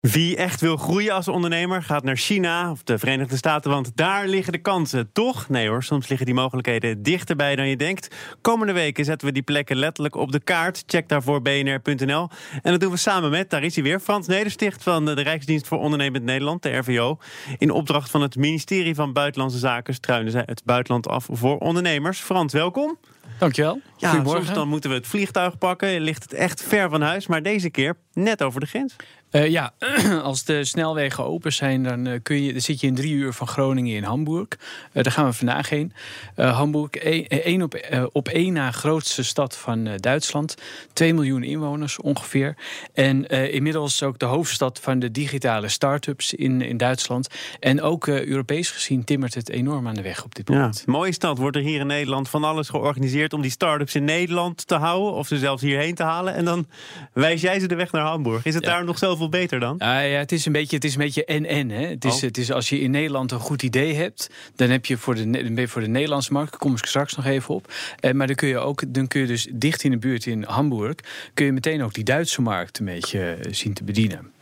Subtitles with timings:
[0.00, 4.28] Wie echt wil groeien als ondernemer gaat naar China of de Verenigde Staten, want daar
[4.28, 5.12] liggen de kansen.
[5.12, 5.48] Toch?
[5.48, 8.14] Nee hoor, soms liggen die mogelijkheden dichterbij dan je denkt.
[8.40, 10.82] Komende weken zetten we die plekken letterlijk op de kaart.
[10.86, 12.28] Check daarvoor bnr.nl.
[12.62, 15.66] En dat doen we samen met, daar is hij weer, Frans Nedersticht van de Rijksdienst
[15.66, 17.18] voor Ondernemend Nederland, de RVO.
[17.58, 22.20] In opdracht van het ministerie van Buitenlandse Zaken struinen zij het buitenland af voor ondernemers.
[22.20, 22.98] Frans, welkom.
[23.38, 23.80] Dankjewel.
[23.96, 24.44] Ja, Goedemorgen.
[24.44, 26.00] soms dan moeten we het vliegtuig pakken.
[26.00, 28.96] Ligt het echt ver van huis, maar deze keer net over de grens.
[29.30, 29.72] Uh, ja,
[30.22, 33.32] als de snelwegen open zijn, dan, uh, kun je, dan zit je in drie uur
[33.32, 34.46] van Groningen in Hamburg.
[34.92, 35.92] Uh, daar gaan we vandaag heen.
[36.34, 40.54] Hamburg, één op, op één na grootste stad van Duitsland.
[40.92, 42.56] 2 miljoen inwoners ongeveer.
[42.94, 47.28] En inmiddels ook de hoofdstad van de digitale start-ups in, in Duitsland.
[47.60, 50.82] En ook Europees gezien timmert het enorm aan de weg op dit moment.
[50.86, 51.38] Ja, mooie stad.
[51.38, 55.12] Wordt er hier in Nederland van alles georganiseerd om die start-ups in Nederland te houden.
[55.12, 56.34] Of ze zelfs hierheen te halen.
[56.34, 56.66] En dan
[57.12, 58.44] wijs jij ze de weg naar Hamburg.
[58.44, 58.70] Is het Ja.
[58.70, 59.74] daar nog zoveel beter dan?
[59.78, 61.70] Ja, ja, het is een beetje, het is een beetje en-en.
[61.70, 62.20] Het is, Oh.
[62.20, 65.24] het is als je in Nederland een goed idee hebt, dan heb je voor de,
[65.24, 67.72] Ne- dan ben je voor de Nederlandse markt, daar kom ik straks nog even op.
[68.00, 70.42] Eh, maar dan kun je ook, dan kun je dus dicht in de buurt in
[70.42, 70.94] Hamburg,
[71.34, 74.32] kun je meteen ook die Duitse markt een beetje eh, zien te bedienen.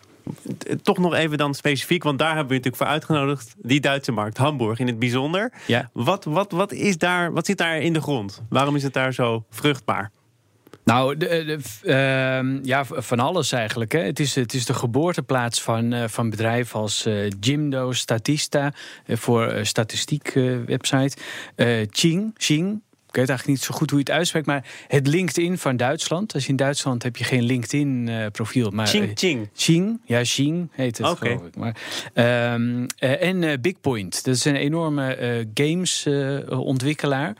[0.83, 3.55] Toch nog even dan specifiek, want daar hebben we natuurlijk voor uitgenodigd.
[3.59, 5.53] Die Duitse markt, Hamburg in het bijzonder.
[5.67, 5.91] Ja.
[5.93, 8.43] Wat, wat, wat, is daar, wat zit daar in de grond?
[8.49, 10.11] Waarom is het daar zo vruchtbaar?
[10.89, 13.93] Nou, de, ehm, ja, van alles eigenlijk.
[13.93, 14.01] Hè.
[14.01, 18.73] Het, is, het is de geboorteplaats van, eh, van bedrijven als eh, Jimdo, Statista,
[19.07, 20.33] eh, voor statistiek
[20.67, 21.17] website.
[21.91, 22.83] Ching, Ching.
[23.09, 26.35] Ik weet eigenlijk niet zo goed hoe je het uitspreekt, maar het LinkedIn van Duitsland.
[26.35, 28.71] Als je in Duitsland heb je geen LinkedIn-profiel.
[28.71, 30.01] maar Ching eh, Ching.
[30.05, 31.27] Ja, Xing heet het, Oké.
[31.27, 31.57] geloof ik.
[31.57, 31.77] Maar,
[32.15, 37.37] ehm, eh, en eh, Bigpoint, dat is een enorme eh, games-ontwikkelaar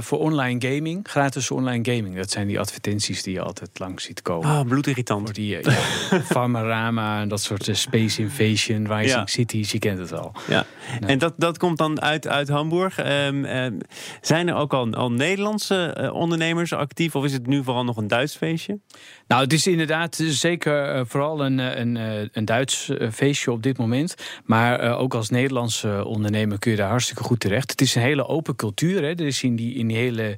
[0.00, 2.16] voor online gaming, gratis online gaming.
[2.16, 4.48] Dat zijn die advertenties die je altijd langs ziet komen.
[4.48, 5.22] Ah, bloedirritant.
[5.24, 5.74] Voor die eh,
[6.10, 9.26] ja, Farmarama en dat soort eh, Space Invasion, Rising Ja.
[9.26, 10.32] Cities, je kent het al.
[10.48, 10.66] Ja.
[11.06, 12.98] En dat, dat komt dan uit, uit Hamburg.
[12.98, 13.78] Ehm, ehm,
[14.20, 17.14] zijn er ook al, al Nederlandse eh, ondernemers actief?
[17.14, 18.78] Of is het nu vooral nog een Duits feestje?
[19.28, 21.96] Nou, het is inderdaad zeker eh, vooral een, eh, een,
[22.32, 24.14] een Duits feestje op dit moment.
[24.44, 27.70] Maar ook als Nederlandse ondernemer kun je daar hartstikke goed terecht.
[27.70, 29.02] Het is een hele open cultuur.
[29.02, 29.08] Hè.
[29.08, 30.36] Er is in die, in die hele,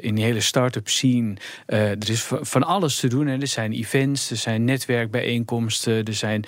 [0.00, 1.36] in die hele start-up scene.
[1.66, 3.26] er is van alles te doen.
[3.26, 6.44] Er zijn events, er zijn netwerkbijeenkomsten, er zijn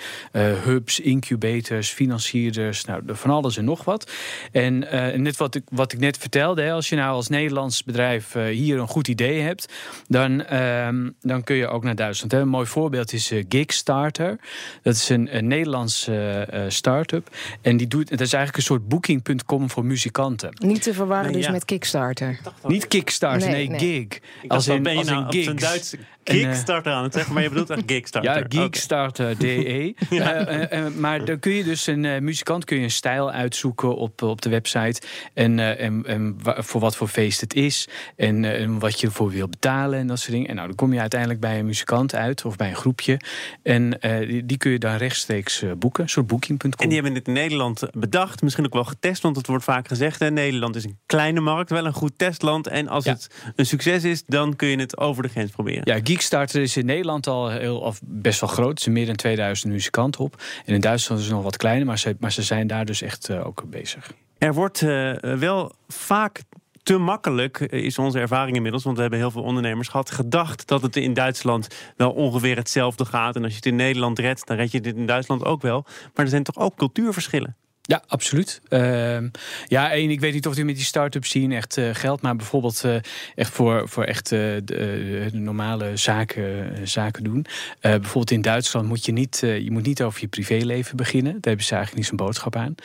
[0.63, 2.85] hubs, incubators, financierders.
[2.85, 4.11] Nou, van alles en nog wat.
[4.51, 4.79] En
[5.21, 8.43] net wat ik, wat ik net vertelde, hè, als je nou als Nederlands bedrijf eh,
[8.43, 9.73] hier een goed idee hebt,
[10.07, 12.31] dan, ehm, dan kun je ook naar Duitsland.
[12.31, 12.39] Hè.
[12.39, 14.39] Een mooi voorbeeld is eh, Gigstarter.
[14.81, 17.35] Dat is een, een Nederlandse eh, start-up.
[17.61, 20.49] En die doet, dat is eigenlijk een soort booking.com voor muzikanten.
[20.53, 21.51] Niet te verwarren Nee, dus ja.
[21.51, 22.39] met Kickstarter.
[22.63, 23.79] Niet Kickstarter, nee, Nee, nee.
[23.79, 24.19] gig.
[24.41, 25.95] Ik dacht, wat ben je nou op zijn Duits
[26.27, 27.33] Kickstarter aan het zeggen?
[27.33, 28.45] Maar je bedoelt echt Kickstarter.
[28.49, 28.61] Ja.
[28.61, 29.95] Geekstarter.de.
[30.09, 33.31] Eh, eh, eh, maar dan kun je dus een eh, muzikant kun je een stijl
[33.31, 35.01] uitzoeken op, op de website.
[35.33, 37.87] En, eh, en, en voor wat voor feest het is.
[38.15, 40.47] En, eh, en wat je ervoor wil betalen en dat soort dingen.
[40.47, 43.19] En nou, dan kom je uiteindelijk bij een muzikant uit of bij een groepje.
[43.63, 46.03] En eh, die, die kun je dan rechtstreeks eh, boeken.
[46.03, 46.71] Een soort booking.com.
[46.77, 49.87] En die hebben dit in Nederland bedacht, misschien ook wel getest, want het wordt vaak
[49.87, 52.67] gezegd: hè, Nederland is een kleine markt, wel een goed testland.
[52.67, 53.11] En als Ja.
[53.13, 55.81] het een succes is, dan kun je het over de grens proberen.
[55.83, 58.75] Ja, Geekstarter is in Nederland al heel, of best wel groot.
[58.75, 60.43] Er zijn meer dan 2000 muzikanten op.
[60.65, 63.01] En in Duitsland is het nog wat kleiner, maar ze, maar ze zijn daar dus
[63.01, 64.11] echt eh, ook bezig.
[64.37, 66.41] Er wordt eh, wel vaak
[66.83, 70.67] te makkelijk, eh, is onze ervaring inmiddels, want we hebben heel veel ondernemers gehad, gedacht
[70.67, 71.67] dat het in Duitsland
[71.97, 73.35] wel ongeveer hetzelfde gaat.
[73.35, 75.85] En als je het in Nederland redt, dan red je dit in Duitsland ook wel.
[76.13, 77.55] Maar er zijn toch ook cultuurverschillen?
[77.87, 78.61] Ja, absoluut.
[78.69, 79.27] Ehm,
[79.67, 82.35] ja, en ik weet niet of die met die start-up scene echt eh, geldt, maar
[82.35, 82.95] bijvoorbeeld eh,
[83.35, 87.45] echt voor, voor echt eh, de, normale zaken, zaken doen.
[87.81, 91.31] Bijvoorbeeld in Duitsland moet je niet, je moet niet over je privéleven beginnen.
[91.31, 92.75] Daar hebben ze eigenlijk niet zo'n boodschap aan.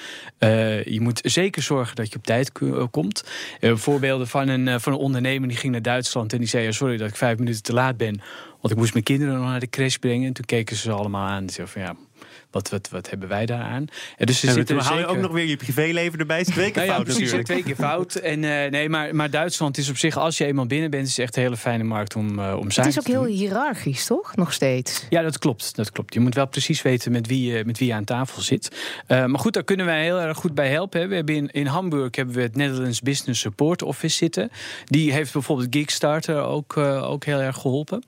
[0.84, 2.52] Je moet zeker zorgen dat je op tijd
[2.90, 3.24] komt.
[3.60, 6.96] Voorbeelden van een, van een ondernemer die ging naar Duitsland en die zei: ja, sorry
[6.96, 8.20] dat ik vijf minuten te laat ben,
[8.60, 10.26] want ik moest mijn kinderen nog naar de crash brengen.
[10.26, 12.11] En toen keken ze ze allemaal aan en zeiden van ja.
[12.52, 13.86] Wat, wat, wat hebben wij daaraan?
[14.16, 16.38] En dus En zitten dan haal je zeker- ook nog weer je privéleven erbij.
[16.38, 17.20] Het twee keer nou ja, fout precies.
[17.22, 17.48] natuurlijk.
[17.48, 18.14] Twee keer fout.
[18.14, 21.10] En, eh, nee, maar, maar Duitsland is op zich, als je eenmaal binnen bent, is
[21.16, 23.22] het echt een hele fijne markt om, uh, om Het zaken is ook te heel
[23.22, 23.30] doen.
[23.32, 24.36] hiërarchisch, toch?
[24.36, 25.06] Nog steeds.
[25.10, 26.14] Ja, dat klopt, dat klopt.
[26.14, 28.76] Je moet wel precies weten met wie, je- met wie je aan tafel zit.
[29.08, 31.00] Uh, maar goed, daar kunnen wij heel erg goed bij helpen.
[31.00, 31.08] hè.
[31.08, 34.50] We hebben in, in Hamburg hebben we het Netherlands Business Support Office zitten.
[34.84, 38.02] Die heeft bijvoorbeeld Geekstarter ook, uh, ook heel erg geholpen.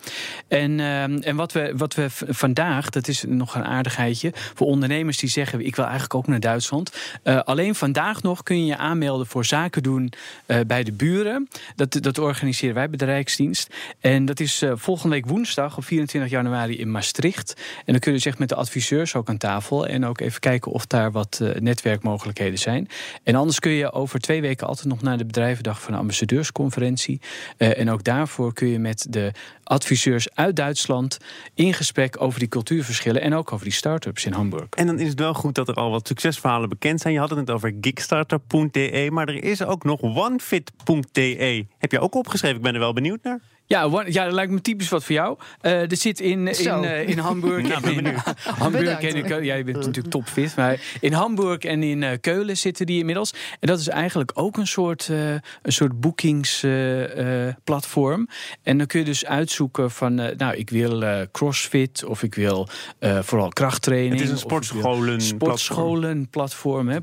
[0.48, 4.32] En, uh, en wat, we, wat we vandaag, dat is nog een aardigheidje.
[4.34, 6.96] Voor ondernemers die zeggen: Ik wil eigenlijk ook naar Duitsland.
[7.24, 10.12] Uh, alleen vandaag nog kun je je aanmelden voor zaken doen
[10.46, 11.48] uh, bij de buren.
[11.76, 13.74] Dat, dat organiseren wij bij de Rijksdienst.
[14.00, 17.54] En dat is uh, volgende week woensdag op 24 januari in Maastricht.
[17.84, 19.86] En dan kun je echt met de adviseurs ook aan tafel.
[19.86, 22.88] En ook even kijken of daar wat netwerkmogelijkheden zijn.
[23.22, 27.20] En anders kun je over twee weken altijd nog naar de bedrijvendag van de ambassadeursconferentie.
[27.56, 29.32] en ook daarvoor kun je met de
[29.64, 31.18] adviseurs uit Duitsland
[31.54, 34.66] in gesprek over die cultuurverschillen en ook over die start-ups in Hamburg.
[34.70, 37.14] En dan is het wel goed dat er al wat succesverhalen bekend zijn.
[37.14, 41.66] Je had het net over gigstarter.de, maar er is ook nog onefit.de.
[41.78, 42.56] Heb je ook opgeschreven?
[42.56, 43.40] Ik ben er wel benieuwd naar.
[43.66, 45.38] Ja, one, ja, dat lijkt me typisch wat voor jou.
[45.62, 47.68] Uh, er zit in, in, uh, in Hamburg.
[47.68, 48.14] nou, ben in,
[48.62, 49.44] Hamburg en in Keulen.
[49.44, 50.56] Ja, je bent natuurlijk topfit.
[50.56, 53.34] Maar in Hamburg en in uh, Keulen zitten die inmiddels.
[53.60, 58.28] En dat is eigenlijk ook een soort, een soort boekingsplatform.
[58.62, 62.68] en dan kun je dus uitzoeken van, nou, ik wil crossfit of ik wil
[63.00, 64.12] vooral krachttraining.
[64.12, 66.88] Het is een sportscholen sportscholen platform.
[66.88, 66.98] Hè,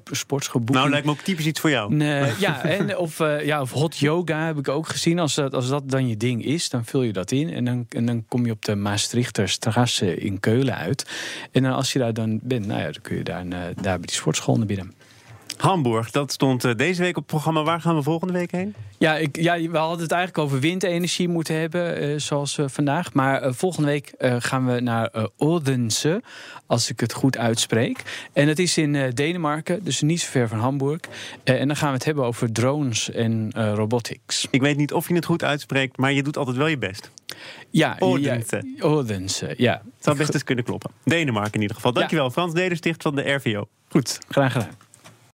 [0.66, 1.98] Nou, lijkt me ook typisch iets voor jou.
[2.40, 5.19] Ja, en, of, ja, of hot yoga heb ik ook gezien.
[5.19, 7.50] Als dat, als dat dan je ding is is, dan vul je dat in.
[7.50, 11.06] En dan, en dan kom je op de Maastrichterstrasse in Keulen uit.
[11.51, 13.51] En dan als je daar dan bent, nou ja, dan kun je daar, uh,
[13.81, 14.94] daar bij die sportschool naar binnen.
[15.57, 17.63] Hamburg, dat stond eh, deze week op het programma.
[17.63, 18.75] Waar gaan we volgende week heen?
[18.98, 23.13] Ja, ik, ja we hadden het eigenlijk over windenergie moeten hebben, uh, zoals uh, vandaag.
[23.13, 26.21] Maar volgende week gaan we naar Odense,
[26.65, 28.30] als ik het goed uitspreek.
[28.33, 31.00] En het is in Denemarken, dus niet zo ver van Hamburg.
[31.44, 34.47] en dan gaan we het hebben over drones en robotics.
[34.51, 37.12] Ik weet niet of je het goed uitspreekt, maar je doet altijd wel je best.
[37.69, 38.62] Ja, Odense.
[38.75, 39.74] Ja, Odense, ja.
[39.74, 40.92] Het zou best eens kunnen kloppen.
[41.04, 41.94] Denemarken in ieder geval.
[41.94, 42.31] Dankjewel, ja.
[42.31, 43.68] Frans Nedersticht van de RVO.
[43.89, 44.89] Goed, graag gedaan.